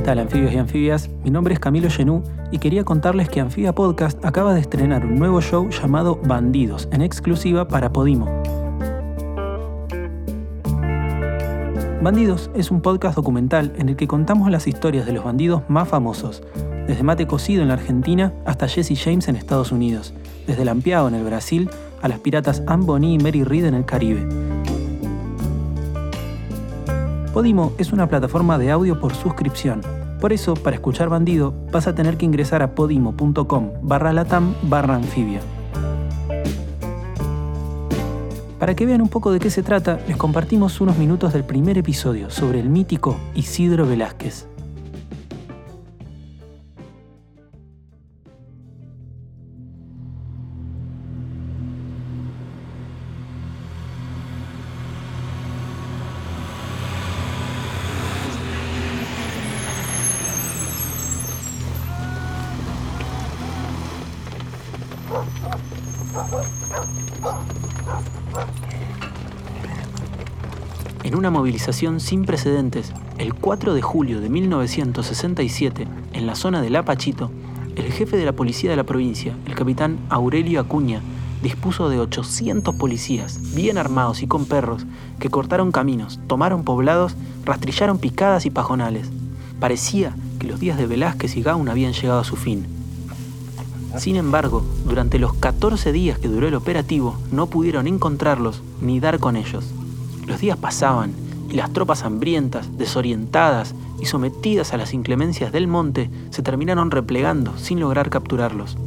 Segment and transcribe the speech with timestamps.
[0.00, 1.10] tal, anfibios y anfibias?
[1.22, 5.16] Mi nombre es Camilo Genú y quería contarles que Anfibia Podcast acaba de estrenar un
[5.18, 8.42] nuevo show llamado Bandidos, en exclusiva para Podimo.
[12.00, 15.88] Bandidos es un podcast documental en el que contamos las historias de los bandidos más
[15.88, 16.42] famosos,
[16.86, 20.14] desde Mate Cocido en la Argentina hasta Jesse James en Estados Unidos,
[20.46, 21.68] desde Lampiao en el Brasil
[22.00, 24.26] a las piratas Anne Bonny y Mary Reed en el Caribe.
[27.32, 29.80] Podimo es una plataforma de audio por suscripción.
[30.20, 35.00] Por eso, para escuchar Bandido, vas a tener que ingresar a podimo.com barra latam barra.
[38.58, 41.78] Para que vean un poco de qué se trata, les compartimos unos minutos del primer
[41.78, 44.51] episodio sobre el mítico Isidro Velázquez.
[71.04, 76.76] En una movilización sin precedentes, el 4 de julio de 1967, en la zona del
[76.76, 77.32] Apachito,
[77.74, 81.00] el jefe de la policía de la provincia, el capitán Aurelio Acuña,
[81.42, 84.86] dispuso de 800 policías, bien armados y con perros,
[85.18, 89.10] que cortaron caminos, tomaron poblados, rastrillaron picadas y pajonales.
[89.58, 92.64] Parecía que los días de Velázquez y Gauna habían llegado a su fin.
[93.98, 99.18] Sin embargo, durante los 14 días que duró el operativo, no pudieron encontrarlos ni dar
[99.18, 99.64] con ellos.
[100.26, 101.12] Los días pasaban
[101.50, 107.56] y las tropas hambrientas, desorientadas y sometidas a las inclemencias del monte se terminaron replegando
[107.58, 108.78] sin lograr capturarlos.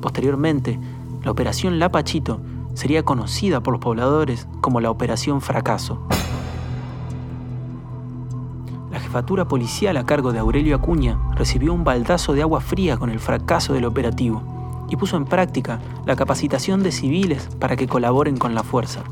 [0.00, 0.78] Posteriormente,
[1.22, 2.40] la Operación Lapachito
[2.74, 6.06] sería conocida por los pobladores como la Operación Fracaso.
[8.90, 13.10] La jefatura policial a cargo de Aurelio Acuña recibió un baldazo de agua fría con
[13.10, 14.42] el fracaso del operativo
[14.88, 19.02] y puso en práctica la capacitación de civiles para que colaboren con la fuerza.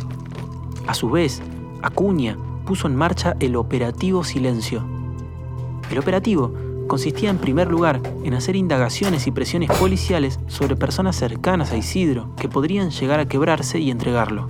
[0.87, 1.43] A su vez,
[1.83, 4.85] Acuña puso en marcha el operativo Silencio.
[5.91, 6.53] El operativo
[6.87, 12.35] consistía en primer lugar en hacer indagaciones y presiones policiales sobre personas cercanas a Isidro
[12.37, 14.49] que podrían llegar a quebrarse y entregarlo.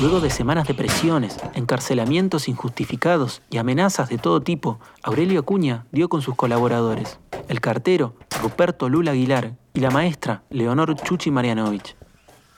[0.00, 6.08] Luego de semanas de presiones, encarcelamientos injustificados y amenazas de todo tipo, Aurelio Acuña dio
[6.08, 11.96] con sus colaboradores, el cartero Ruperto Lula Aguilar y la maestra Leonor Chuchi Marianovich.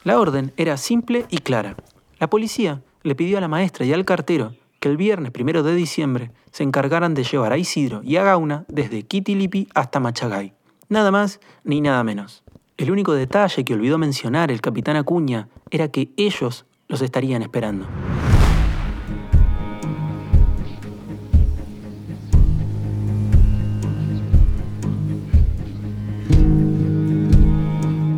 [0.05, 1.77] La orden era simple y clara.
[2.19, 5.75] La policía le pidió a la maestra y al cartero que el viernes primero de
[5.75, 10.53] diciembre se encargaran de llevar a Isidro y a Gauna desde Kitilipi hasta Machagay.
[10.91, 12.43] Nada más ni nada menos.
[12.77, 17.87] El único detalle que olvidó mencionar el capitán Acuña era que ellos los estarían esperando.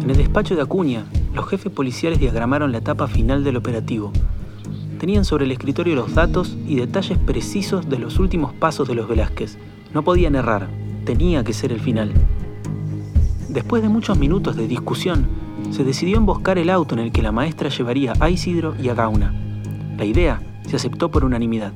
[0.03, 4.11] En el despacho de Acuña, los jefes policiales diagramaron la etapa final del operativo.
[4.99, 9.07] Tenían sobre el escritorio los datos y detalles precisos de los últimos pasos de los
[9.07, 9.59] Velázquez.
[9.93, 10.69] No podían errar,
[11.05, 12.13] tenía que ser el final.
[13.51, 15.27] Después de muchos minutos de discusión,
[15.71, 18.95] se decidió emboscar el auto en el que la maestra llevaría a Isidro y a
[18.95, 19.33] Gauna.
[19.97, 21.73] La idea se aceptó por unanimidad.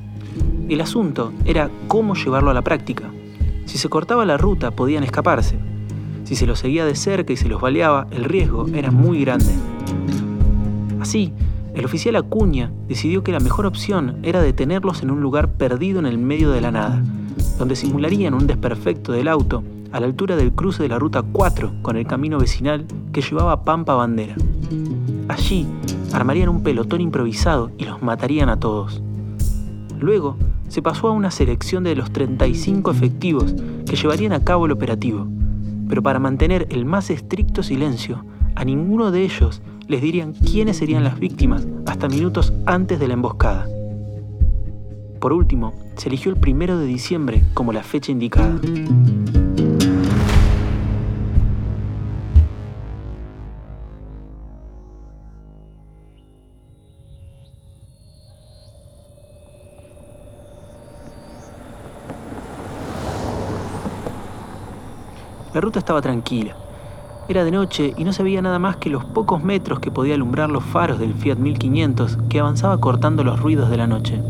[0.69, 3.09] El asunto era cómo llevarlo a la práctica.
[3.65, 5.57] Si se cortaba la ruta podían escaparse.
[6.25, 9.53] Si se los seguía de cerca y se los baleaba, el riesgo era muy grande.
[10.99, 11.33] Así,
[11.73, 16.05] el oficial Acuña decidió que la mejor opción era detenerlos en un lugar perdido en
[16.05, 17.01] el medio de la nada,
[17.57, 21.81] donde simularían un desperfecto del auto a la altura del cruce de la Ruta 4
[21.81, 24.35] con el camino vecinal que llevaba Pampa Bandera.
[25.27, 25.67] Allí
[26.13, 29.01] armarían un pelotón improvisado y los matarían a todos.
[29.99, 34.71] Luego se pasó a una selección de los 35 efectivos que llevarían a cabo el
[34.71, 35.27] operativo,
[35.87, 38.25] pero para mantener el más estricto silencio,
[38.55, 43.13] a ninguno de ellos les dirían quiénes serían las víctimas hasta minutos antes de la
[43.13, 43.67] emboscada.
[45.19, 48.59] Por último, se eligió el primero de diciembre como la fecha indicada.
[65.57, 66.55] La ruta estaba tranquila.
[67.27, 70.13] Era de noche y no se veía nada más que los pocos metros que podía
[70.13, 74.21] alumbrar los faros del Fiat 1500 que avanzaba cortando los ruidos de la noche.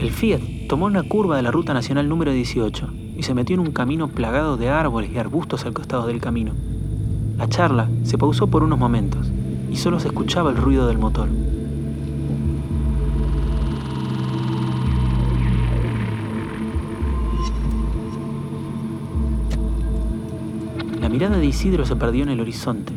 [0.00, 3.60] El Fiat tomó una curva de la ruta nacional número 18 y se metió en
[3.60, 6.54] un camino plagado de árboles y arbustos al costado del camino.
[7.38, 9.30] La charla se pausó por unos momentos
[9.70, 11.28] y solo se escuchaba el ruido del motor.
[21.00, 22.92] La mirada de Isidro se perdió en el horizonte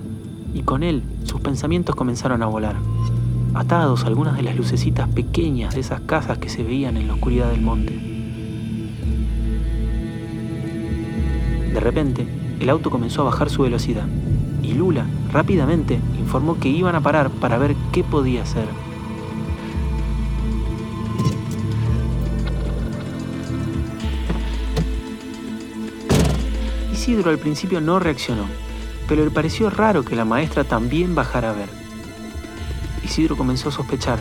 [0.54, 2.76] y con él sus pensamientos comenzaron a volar,
[3.54, 7.14] atados a algunas de las lucecitas pequeñas de esas casas que se veían en la
[7.14, 7.94] oscuridad del monte.
[11.74, 12.28] De repente,
[12.60, 14.06] el auto comenzó a bajar su velocidad
[14.62, 16.00] y Lula rápidamente
[16.34, 18.68] informó que iban a parar para ver qué podía hacer.
[26.92, 28.48] Isidro al principio no reaccionó,
[29.08, 31.70] pero le pareció raro que la maestra también bajara a ver.
[33.04, 34.18] Isidro comenzó a sospechar.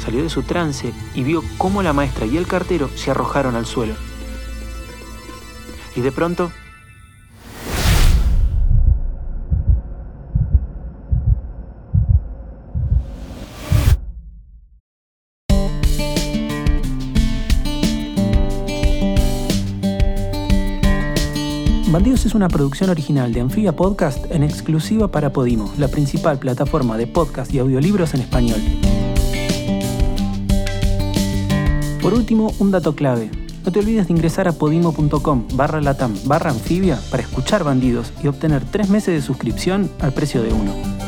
[0.00, 3.66] Salió de su trance y vio cómo la maestra y el cartero se arrojaron al
[3.66, 3.94] suelo.
[5.94, 6.50] Y de pronto
[21.94, 26.96] Bandidos es una producción original de Anfibia Podcast en exclusiva para Podimo, la principal plataforma
[26.96, 28.60] de podcast y audiolibros en español.
[32.02, 33.30] Por último, un dato clave.
[33.64, 38.26] No te olvides de ingresar a podimo.com barra latam barra anfibia para escuchar Bandidos y
[38.26, 41.03] obtener tres meses de suscripción al precio de uno.